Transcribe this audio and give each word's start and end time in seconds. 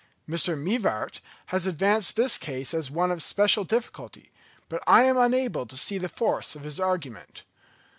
Mr. 0.27 0.57
Mivart 0.57 1.21
has 1.53 1.67
advanced 1.67 2.15
this 2.15 2.39
case 2.39 2.73
as 2.73 2.89
one 2.89 3.11
of 3.11 3.21
special 3.21 3.63
difficulty, 3.63 4.31
but 4.67 4.81
I 4.87 5.03
am 5.03 5.15
unable 5.17 5.67
to 5.67 5.77
see 5.77 5.99
the 5.99 6.09
force 6.09 6.55
of 6.55 6.63
his 6.63 6.79
argument. 6.79 7.43